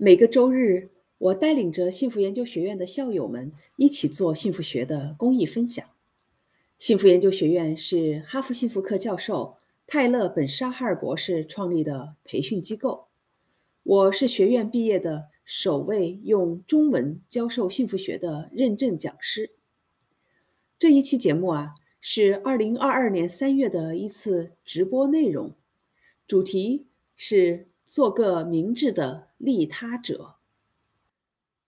[0.00, 5.84] 每个周日，我带领着幸福研究学院的校友们一起做幸福学的公益分享。
[6.78, 9.56] 幸福研究学院是哈佛幸福课教授
[9.88, 13.08] 泰勒·本沙哈尔博士创立的培训机构。
[13.82, 19.50] 我是学院毕业的首位用中文教授幸福学的认证讲师。
[20.78, 25.56] 这一期节目啊，是二零二二年三月的一次直播内容，
[26.28, 26.86] 主题
[27.16, 27.66] 是。
[27.88, 30.36] 做个明智的利他者。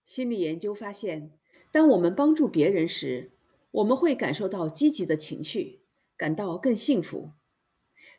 [0.05, 1.31] 心理研究发现，
[1.71, 3.31] 当我们帮助别人时，
[3.71, 5.81] 我们会感受到积极的情绪，
[6.15, 7.31] 感到更幸福。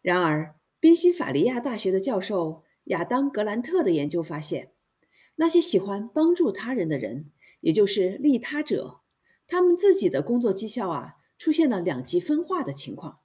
[0.00, 4.72] 然而，宾夕法尼亚大学的教授亚当·格兰特的研究发现，
[5.36, 8.98] 那些喜欢帮助他人的人，也就是利他者，
[9.46, 13.20] 他们自己的工作绩效啊，出现了两极分化的情况。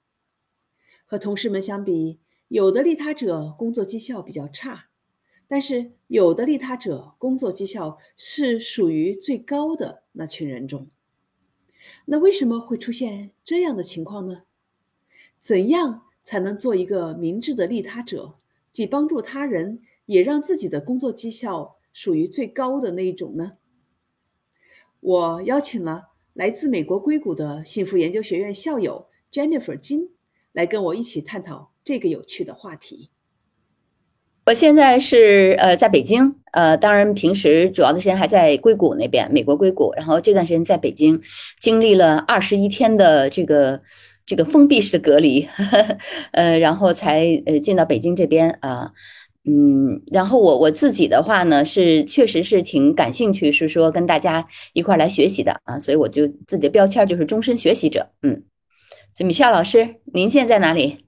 [1.04, 2.20] 和同事们相比。
[2.48, 4.86] 有的利他者工作绩效比较差，
[5.46, 10.88] 但是有的利他者工作绩效是属于最高的那群人中。
[12.06, 14.44] 那为什么会出现这样的情况呢？
[15.40, 18.34] 怎样才能做一个明智的利他者，
[18.72, 23.58] 既帮助他人，也让自己的工作绩效属于最高的那一种呢？
[25.00, 30.10] 我邀请了来自美国硅谷的幸福研究学院校友 Jennifer 金
[30.52, 31.72] 来跟我一起探讨。
[31.88, 33.08] 这个有趣的话题。
[34.44, 39.94] 我现在是呃在北京，呃，当然平时主要的时间还在硅谷那边，美国硅谷。
[39.96, 41.18] 然后这段时间在北京，
[41.58, 43.80] 经历了二十一天的这个
[44.26, 45.48] 这个封闭式的隔离，
[46.32, 48.92] 呃，然后才呃进到北京这边啊，
[49.44, 58.44] 嗯，然后我我自己的话呢，是确实是挺感兴趣，是说跟大家一块来学习的啊，所以我就自己的标签就是终身学习者，嗯。
[59.14, 61.07] 所以米笑老师，您现在在哪里？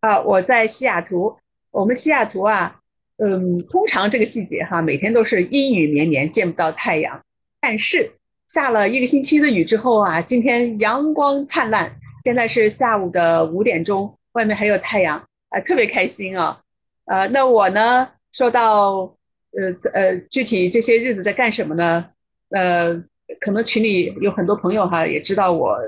[0.00, 1.36] 啊，我在西雅图。
[1.70, 2.80] 我们西雅图啊，
[3.18, 7.20] 嗯，通常这个季节哈，每天都是阴雨绵绵，见不到太阳。
[7.60, 8.10] 但是
[8.48, 11.94] 下了一个星期的雨之后啊，今天阳光灿烂。
[12.24, 15.16] 现在是下午的五点钟，外面还有太阳
[15.50, 16.60] 啊，特别开心啊。
[17.04, 19.14] 呃，那我呢，说到
[19.52, 22.04] 呃呃，具体这些日子在干什么呢？
[22.50, 22.94] 呃，
[23.38, 25.78] 可能群里有很多朋友哈，也知道我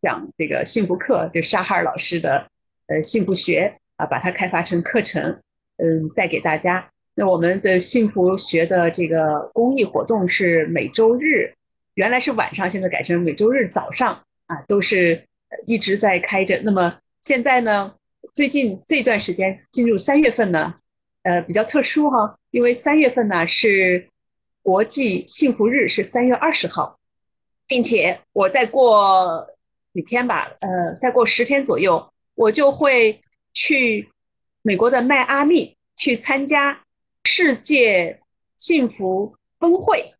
[0.00, 2.46] 讲这个幸福课，就沙哈尔老师的。
[2.88, 5.40] 呃，幸福学啊，把它开发成课程，
[5.78, 6.88] 嗯，带给大家。
[7.14, 11.52] 那我们的幸福学的这个公益活动是每周日，
[11.94, 15.24] 原来是晚上，现在改成每周日早上啊，都是
[15.66, 16.60] 一直在开着。
[16.62, 17.94] 那么现在呢，
[18.34, 20.74] 最近这段时间进入三月份呢，
[21.22, 24.06] 呃，比较特殊哈，因为三月份呢是
[24.62, 26.98] 国际幸福日，是三月二十号，
[27.66, 29.46] 并且我再过
[29.94, 32.12] 几天吧，呃，再过十天左右。
[32.36, 33.20] 我就会
[33.52, 34.08] 去
[34.62, 36.82] 美国的迈阿密去参加
[37.24, 38.20] 世界
[38.58, 40.12] 幸福峰会，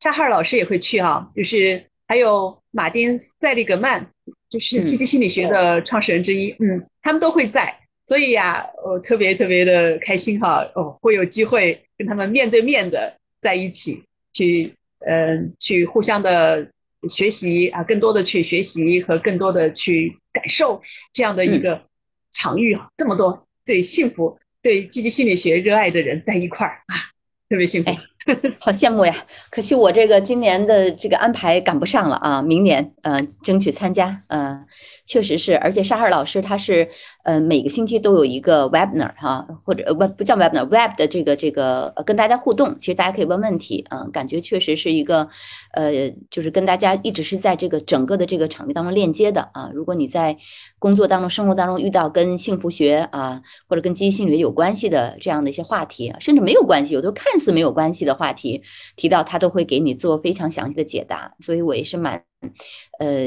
[0.00, 4.06] 沙哈尔老师也会去啊，就是还有马丁塞利格曼，
[4.48, 7.76] 就是积极心理学的创始人之一，嗯，他们都会在，
[8.06, 16.70] 所以呀，我特别特别的开心哈，哦，会有机会跟他们面对面的在一起去，嗯，去互相的
[17.10, 20.16] 学习啊，更多的去学习和更多的去。
[20.36, 20.82] 感受
[21.14, 21.80] 这样的一个
[22.30, 26.94] 场域啊，这么多对幸福、对积极心理学热爱的人在一块儿啊，
[27.48, 27.90] 特别幸福，
[28.60, 29.14] 好羡慕呀！
[29.50, 34.66] 可惜我这个今年的这个安排赶不上了啊，明年呃争取参加，嗯，
[35.06, 36.88] 确实是，而且沙尔老师他是。
[37.26, 45.28] 呃，每个星期都有一个 webinar 哈，或者不不叫 webinar，web 的这个这个跟大家互动，其实大家可以问问题，嗯，感觉确实是一个，
[45.72, 49.68] 呃，就是跟大家一直是在这个整个的这个场域当中链接的啊。
[49.74, 50.36] 如果你在
[50.78, 58.62] 工作当中、生活当中遇到跟幸福学啊，或者跟积极心理学有关系的这样的一些话题，甚至没有关系，有的看似没有关系的话题，
[58.94, 61.34] 提到他都会给你做非常详细的解答。
[61.40, 62.22] 所以我也是蛮，
[63.00, 63.26] 呃，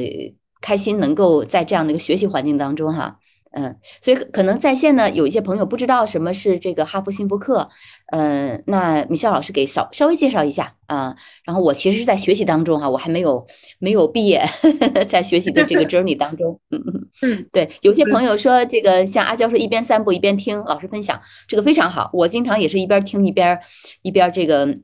[0.62, 3.20] 开心能够在这样的一个学习环境当中哈。
[3.52, 7.68] 嗯，所以可能在线呢，有一些朋友不知道什么是这个哈佛幸福课，
[8.12, 11.16] 嗯，那米笑老师给稍稍微介绍一下啊。
[11.44, 13.46] 然后我其实是在学习当中哈，我还没有
[13.80, 14.44] 没有毕业，
[15.10, 22.12] 在学习的这个 journey 当中，嗯嗯嗯，对，有些朋友说这个像阿娇说一边散步一边听老师分享，这个非常好。
[22.14, 23.60] 我经常也是一边听一边
[24.04, 24.78] 一边这个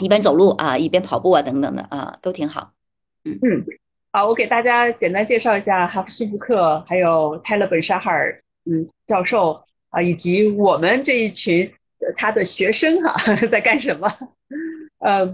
[0.00, 2.72] 一边走路啊，一边跑步啊等等的啊，都挺好。
[3.24, 3.64] 嗯嗯。
[4.14, 11.72] 好，我给大家简单介绍一下哈佛幸福课，还有泰勒本沙哈尔嗯教授啊，以及我们这一群
[12.14, 13.16] 他的学生哈
[13.50, 14.06] 在干什么。
[14.98, 15.24] 呃，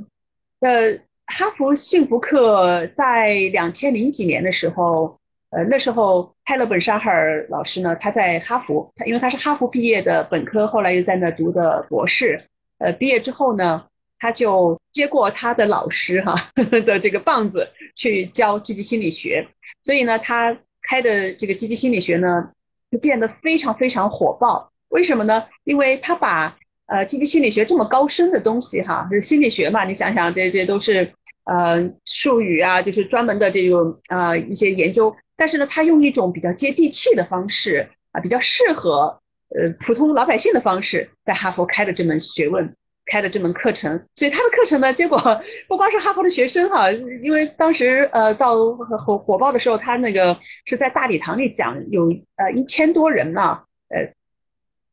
[0.60, 0.96] 呃，
[1.26, 5.18] 哈佛幸福课在两千零几年的时候，
[5.50, 12.40] 呃，那时候泰勒本沙哈尔老师呢，他在哈佛，他因为他是哈佛毕业的本科，后来又在那读的博士，
[12.78, 13.84] 呃毕业之后呢，
[14.18, 16.34] 他就接过他的老师哈
[16.82, 19.46] 的这个棒子去教积极心理学，
[19.84, 22.50] 所以呢，他开的这个积极心理学呢
[22.90, 24.70] 就变得非常非常火爆。
[24.88, 25.44] 为什么呢？
[25.64, 26.56] 因为他把
[26.86, 31.12] 呃积极心理学这么高深的东西哈，就是心理学嘛，你想想这这都是
[31.44, 39.20] 呃术语啊，就是专门的这种呃一些研究，但是呢，他用一种比较接地气的方式啊，比较适合
[39.50, 42.74] 呃普通老百姓的方式，在哈佛开的这门学问。
[43.10, 45.18] 开的这门课程，所以他的课程呢，结果
[45.66, 46.90] 不光是哈佛的学生哈，
[47.22, 53.58] 因为当时呃到火火爆的时候，他那个是在大礼堂里讲，有呃一千多人呢，
[53.88, 54.12] 呃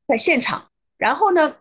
[0.07, 0.65] 在现场，
[0.97, 1.55] 然后呢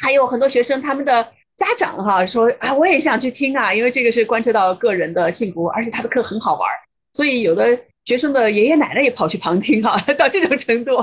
[0.00, 1.22] 还有很多学生他们的
[1.56, 6.68] 家长哈说啊我也想去听啊，因为这个是关注到个人的幸福，而且他的课很好玩，
[7.12, 7.78] 所以有的。
[8.04, 10.96] 学生的爷爷奶奶也跑去旁听哈， 到这种程度，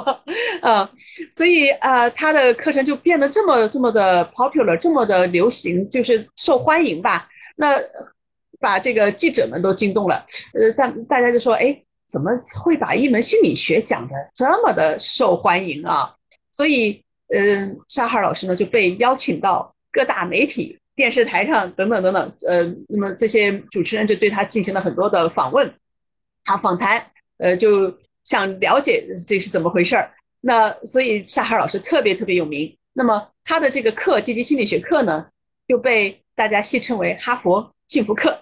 [0.62, 0.90] 啊，
[1.32, 7.28] 所以啊，他的课程就变得这么这么的 popular，这么的流行，就是受欢迎吧。
[7.56, 7.80] 那
[8.60, 11.80] 把这个记者们都惊动了，呃，大大家就说，哎，
[12.10, 12.32] 怎么
[12.64, 16.14] 会把一门心理学讲的这么的受欢迎啊？
[16.52, 17.02] 所以，
[17.34, 25.72] 嗯，沙哈尔老师呢就被邀请到各大媒体、电视台上等等等等，呃，那么这些主持人就对他进行了很多的访问。
[26.48, 27.06] 他访谈，
[27.38, 30.10] 呃，就想了解这是怎么回事儿。
[30.42, 32.76] 那所以沙哈尔老师特别特别有名。
[32.94, 35.28] 那么他的这个课，积极心理学课呢，
[35.68, 38.42] 就被大家戏称为哈佛幸福课。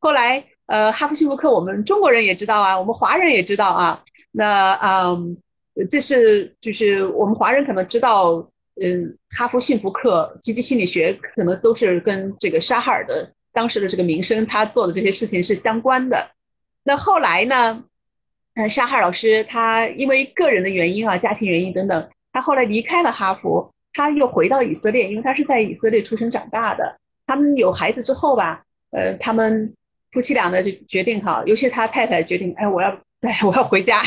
[0.00, 4.02] 后来，呃，哈佛幸福课我们中国人也知道啊，我们华人也知道啊。
[4.32, 5.36] 那嗯，
[5.88, 8.34] 这是就是我们华人可能知道，
[8.82, 16.28] 嗯，哈佛幸福课、积极心理学可能都是跟这个沙哈尔的当时的这个名声，他做的这些事情是相关的。
[16.88, 17.84] 那后来呢？
[18.54, 26.96] 嗯，沙哈老师他因为个人的原因啊，家庭原因等等，他后来离开了哈佛，他又回到以色列，因为他是在以色列出生长大的。
[27.26, 29.70] 他们有孩子之后吧，呃，他们
[30.12, 32.88] 夫妻俩呢就决定哈，尤其他太太决定，哎，我要，
[33.20, 34.00] 哎，我要回家，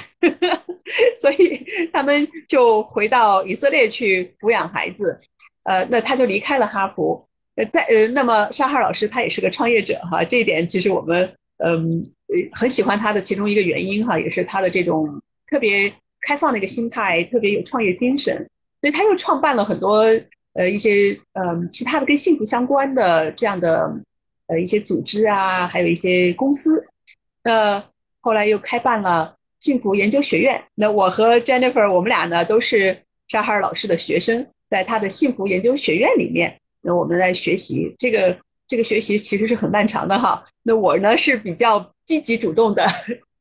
[1.22, 1.64] 所以
[1.94, 5.22] 他们就回到以色列去抚养孩子。
[5.66, 7.30] 呃，那他就离开了哈佛。
[7.56, 11.32] 呃，在呃，那么沙哈老师他也是个创业者哈，这一点其实我们
[11.64, 12.04] 嗯。
[12.54, 15.92] 很喜欢他的其中一个原因哈，也是他的这种特别
[16.22, 18.36] 开放的一个心态，特别有创业精神，
[18.80, 20.04] 所以他又创办了很多
[20.54, 23.92] 呃一些嗯其他的跟幸福相关的这样的
[24.48, 26.86] 呃一些组织啊，还有一些公司。
[27.44, 27.84] 那
[28.22, 30.62] 后来又开办了幸福研究学院。
[30.76, 32.98] 那我和 Jennifer 我们俩呢都是
[33.28, 38.38] 沙哈尔老师的学生，在他的幸福研究学院里面，那我们来学习这个
[38.68, 40.46] 这个学习其实是很漫长的哈。
[40.64, 41.92] 那我呢是比较。
[42.12, 42.86] 积极主动的，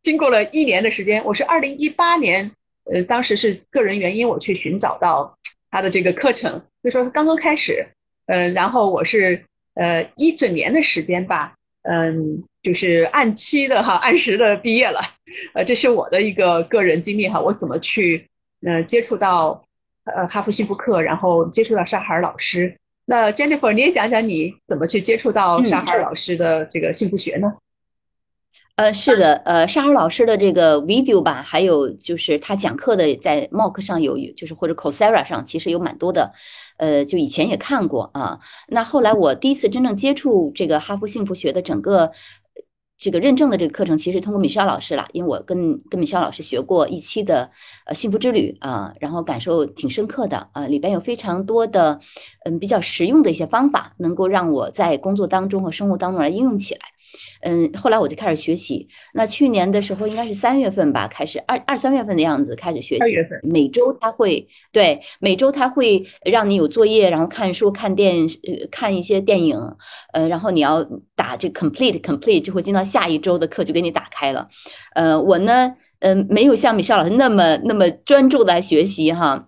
[0.01, 2.49] 经过了一年的时间，我是二零一八年，
[2.85, 5.37] 呃，当时是个人原因，我去寻找到
[5.73, 7.85] 他的这个课程，就说刚刚开始，
[8.27, 9.43] 呃，然后我是
[9.75, 11.53] 呃一整年的时间吧，
[11.83, 15.01] 嗯，就是按期的哈，按时的毕业了，
[15.55, 18.25] 呃，这是我的一个个人经历哈，我怎么去
[18.65, 19.61] 呃接触到
[20.05, 22.73] 呃哈佛幸福课，然后接触到沙哈尔老师，
[23.05, 27.53] 那 Jennifer 你也讲讲你怎么去接触到沙哈尔老师的这个幸福学呢？
[28.81, 36.33] 呃，是的，呃，沙尔老师的这个 video 吧，还有就是他讲课的，在 Mock 上有，就是或者 Coursera 上，其实有蛮多的，
[36.79, 38.39] 呃，就以前也看过啊。
[38.69, 42.11] 那后来我第一次真正接触这个哈佛幸福学的整个
[43.01, 47.51] 这个认证的这个课程，其实通过米肖老师啦，因为我跟跟米肖老师学过一期的
[47.87, 51.99] 呃幸福之旅啊，然后感受挺深刻的啊，里边有非常多的
[52.45, 56.81] 嗯比较实用的一些方法，能够让我在工作当中和生活当中来应用起来。
[57.43, 58.87] 嗯，后来我就开始学习。
[59.15, 63.13] 那去年的时候应该是三月份吧，开始二二三月份的样子开始学习。
[63.13, 68.29] 月份每周他会对每周他会让你有作业，然后看书、看电、
[68.71, 69.59] 看一些电影。
[70.13, 74.49] 呃，然后你要打这 complete complete，就会进到下一周的课就给你打开了。
[74.95, 79.47] 呃，我呢，嗯，没有像米少老师那么那么专注的来学习哈。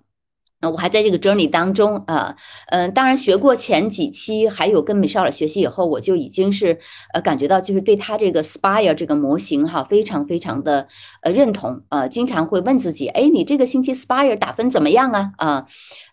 [0.64, 2.36] 那我还在这个 journey 当中啊，
[2.68, 6.78] 嗯，当然学过前几期，还有跟美少儿学习以后，我就已经是
[7.14, 10.86] 呃感觉到就是对他这个 spire 这个模型哈，非常非常的
[11.22, 15.32] 呃认同，呃，经常会问自己，哎，你这个星期 spire 打分怎么样啊？
[15.38, 15.66] 啊，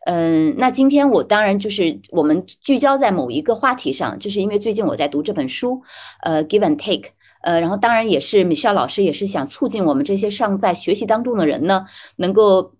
[0.07, 5.83] 嗯，那今天我当然就是我们聚焦在某一个话题上，这是因为最近我在读这本书，
[6.23, 11.85] 呃，Give and Take，呃，然后当然也是米少老师也是想促进我们这些尚在学习当中的人呢，
[12.17, 12.73] 能够。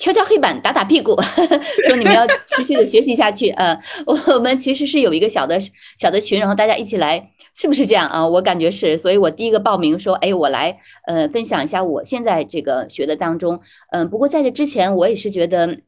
[0.00, 1.20] 敲敲黑板，打打屁股，
[1.88, 3.50] 说你们要持续的学习下去。
[3.50, 3.76] 呃，
[4.06, 5.58] 我们其实是有一个小的
[5.96, 8.24] 小的群，然后大家一起来，是不是这样啊？
[8.24, 10.78] 我感觉是，所以我第一个报名说，哎，我来
[11.08, 13.60] 呃分享一下我现在这个学的当中。
[13.90, 15.80] 嗯，不过在这之前，我也是觉得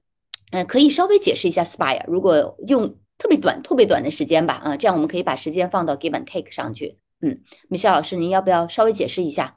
[0.51, 6.97] 呃，可以稍微解释一下 Spire，如果用特别短、特别短的时间吧，啊，这样我们可以把时间放到 Give and Take 上去。
[7.23, 9.57] 嗯，米歇老师，您要不要稍微解释一下？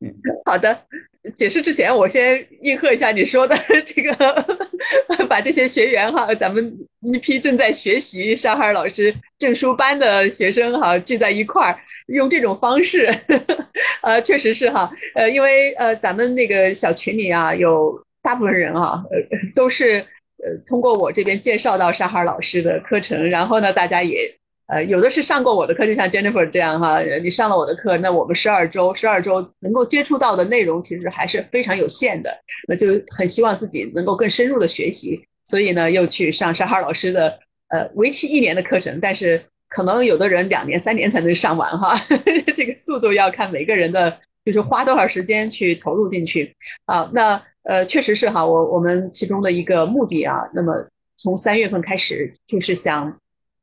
[0.00, 0.12] 嗯，
[0.44, 0.86] 好的。
[1.34, 4.46] 解释之前，我先应和一下你说的 这个，
[5.28, 13.12] 把这些学员哈，咱们一批正在学习沙哈尔老师证书班的学生哈，聚在一块儿，用这种方式，
[14.02, 19.18] 呃，确实是哈，呃，因为呃，咱们那个小群里啊，有大部分人啊，呃，
[19.52, 19.98] 都是
[20.38, 24.32] 呃通过我这边介绍到沙哈尔老师的课程，然后呢，大家也。
[24.68, 41.94] 呃，有的是上过我的课，就像 Jennifer 这样哈，你上了我的课，那我们十二周，十二周能够接触到的内容其实还是非常有限的，那就很希望自己能够更深入的学习，所以呢，又去上沙哈老师的呃为期一年的课程，但是可能有的人两年、三年才能上完哈，
[42.52, 46.52] 这个速度要看每个人的，就是花多少时间去投入进去
[46.86, 47.08] 啊。
[47.14, 50.74] 那呃，确实是哈，我我们其中的一个目的啊，那么
[51.16, 53.16] 从三月份开始就是想。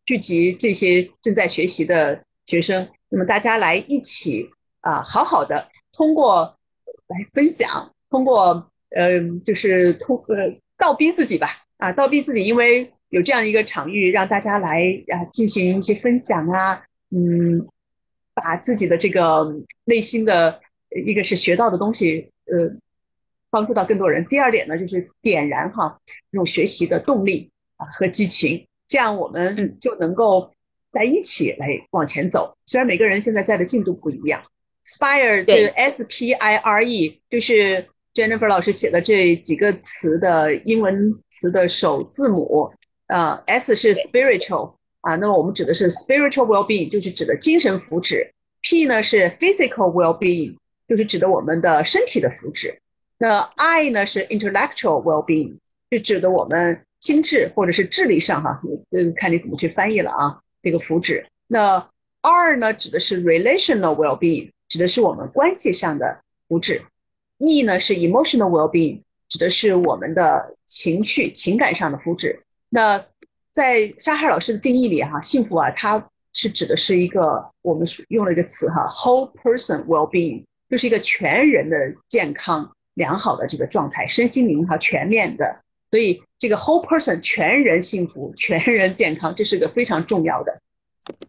[0.05, 4.50] 聚集这些正在学习的学生，那么大家来一起
[4.81, 6.57] 啊，好好的通过
[7.07, 17.65] 来分享，通过呃，就是通呃倒逼自己吧，啊，倒逼自己，因为有这样一个场域，让大家来啊进行一些分享啊，嗯，
[18.33, 19.55] 把自己的这个
[19.86, 20.60] 内心的
[21.05, 22.75] 一个是学到的东西，呃，
[23.50, 24.25] 帮助到更多人。
[24.25, 25.98] 第二点呢，就是点燃哈
[26.29, 28.67] 这种学习的动力啊和激情。
[28.93, 30.47] 这样我们就能够
[30.91, 32.55] 在一起来往前走。
[32.67, 34.39] 虽然每个人现在在的进度不一样
[34.85, 37.83] ，Spire 是 S P I R E，就是
[38.13, 42.71] Jennifer 老师写的这几个词的英文词的首字母。
[43.07, 48.29] 呃，S 是 spiritual 啊，那么我们指的是 spiritual well-being，就是指的精神福祉。
[48.62, 50.55] P 呢是 physical well-being，
[50.88, 52.75] 就是指的我们的身体的福祉。
[53.17, 55.55] 那 I 呢是 intellectual well-being，
[55.89, 56.79] 是指的我们。
[57.03, 58.57] 心智或者是智力上哈，
[58.89, 60.39] 这个，看你怎么去翻译了啊。
[60.62, 61.86] 这个福祉，那
[62.22, 66.81] R 呢，指的是 relational well-being，指的是我们关系上的福祉。
[67.39, 72.39] E 呢是 emotional well-being，指的是我们的情绪、情感上的福祉。
[72.69, 73.05] 那
[73.51, 81.75] 在沙哈老师的定义里哈，幸福啊，它是指的是一个我们用了一个词哈，whole person well-being，就是一个全人的
[82.07, 85.60] 健康良好的这个状态，身心灵哈全面的。
[85.91, 90.53] 所以这个 whole person 全人幸福、全人健康，这是个非常重要的。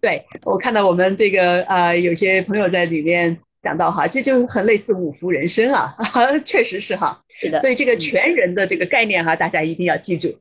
[0.00, 5.94] 对我看到我们这个呃有些朋友在里面讲到哈，这就很类似五福人生啊，
[6.44, 7.22] 确实是哈。
[7.28, 7.60] 是的。
[7.60, 10.36] 所以这个全人的这个概念哈，大家一定要记住。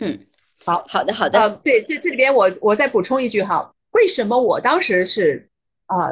[0.00, 0.18] 嗯，
[0.66, 1.40] 好好的好的。
[1.40, 5.48] 啊，对，这这里边我我再补充一句哈，为什么我当时是
[5.86, 6.10] 啊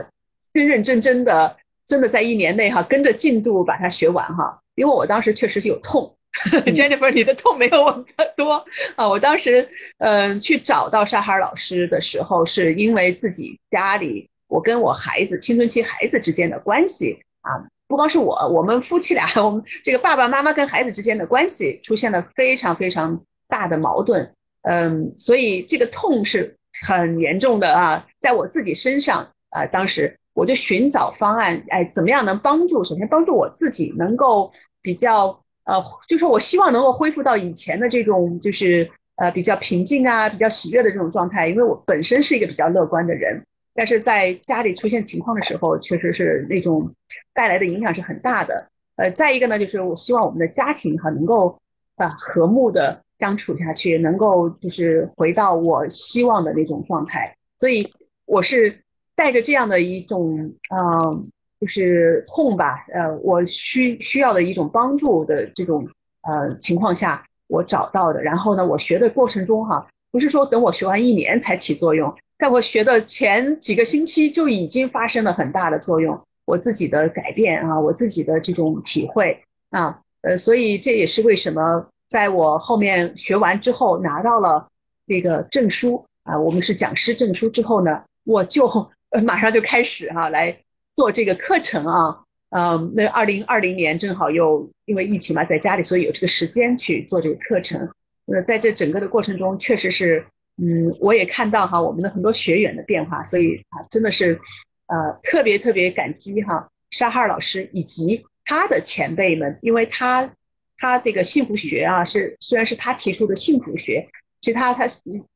[0.55, 1.55] 认认真真的，
[1.87, 4.59] 真的在一年内哈跟着进度把它学完哈。
[4.75, 6.17] 因为我当时确实是有痛
[6.75, 8.65] Jennifer，你的痛没有我的多
[8.97, 9.07] 啊。
[9.09, 17.51] 我当时嗯去找到沙哈尔老师的时候，是因为自己家里我跟我孩子青春期孩子之间的关系啊，
[17.87, 30.17] 不光是我，我们夫妻俩， 我们这个爸爸妈妈跟孩子之间的关系出现了非常非常大的矛盾，嗯，所以这个痛是很严重的啊，在我自己身上啊，当时。
[30.35, 32.83] 我就寻找方案，哎，怎么样能帮助？
[32.83, 41.49] 首先帮助我自己能够比较，呃，就是我希望能够恢复到以前的这种，就是呃比较平静啊、比较喜悦的这种状态。
[41.49, 43.43] 因为我本身是一个比较乐观的人，
[43.75, 46.93] 但是在家里出现情况的时候，确实是那种
[47.33, 48.69] 带来的影响是很大的。
[48.97, 51.59] 呃，再一个呢，就是我希望我们的家庭哈能够
[51.97, 57.37] 啊和睦的相处下去，能够就是回到我希望的那种状态。
[57.59, 57.89] 所以
[58.27, 58.79] 我是。
[59.15, 60.35] 带着这样的一种，
[60.75, 61.25] 嗯，
[61.63, 65.87] 就是痛吧，呃，我需需要的一种帮助的这种，
[66.23, 68.21] 呃，情况下，我找到的。
[68.21, 79.41] 然后呢，我学的过程中哈，不是说等我学完一年才起作用，在我学的前几个星期就已经发生了很大的作用，我自己的改变啊，我自己的这种体会
[79.71, 84.67] 啊，呃，所以这也是为什么在我后面学完之后拿到了
[85.07, 88.69] 这个证书啊，我们是讲师证书之后呢，我就。
[89.27, 90.57] 马上就开始哈，来
[90.95, 92.19] 做这个课程啊，
[92.51, 97.89] 嗯，那二零二零年正好又因为疫情嘛，在家里，所以有这个时间去做这个课程。
[98.27, 100.25] 那在这整个的过程中，确实是，
[100.59, 104.39] 嗯，我也看到哈，我们的很多学员的变化，所以啊，真的是，
[104.87, 110.31] 呃，特别特别感激哈，沙哈尔老师以及他的前辈们，因为他
[110.77, 114.07] 他这个幸福学啊，是虽然是他提出的幸福学，
[114.43, 114.87] 其他他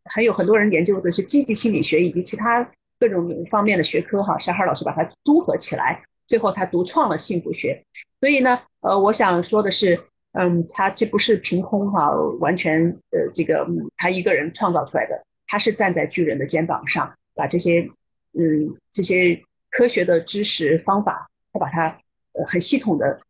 [0.05, 2.71] 还有很多人研究的是积极心理学以及其他。
[2.99, 7.83] 各种方面的学科哈，沙哈老师把它综合起来，最后他独创了幸福学。
[8.21, 10.01] 所以呢，呃，我想说的是，
[10.33, 12.11] 嗯，他这不是凭空哈，
[12.41, 17.89] 完全呃这个他一个人创造出来的，他是站在巨人的肩膀上，把这些
[18.33, 21.89] 嗯这些科学的知识方法，他把它
[22.33, 23.21] 呃很系统的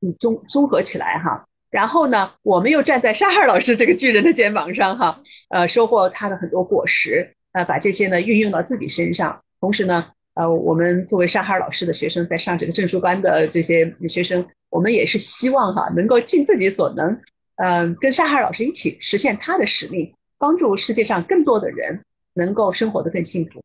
[0.00, 1.44] 嗯综综合起来哈。
[1.68, 9.40] 然后呢，我们又站在沙哈老师这个巨人的肩膀上哈，呃，收获他的很多果实，呃，把这些呢运用到自己身上。
[9.58, 17.18] 同时呢，呃，我们作为沙哈老师的学生，在上这个证书班的这些学生，我们也是希望哈，能够尽自己所能，
[17.56, 21.98] 嗯，跟沙哈老师一起实现他的使命，帮助世界上更多的人
[22.34, 23.62] 能够生活得更幸福。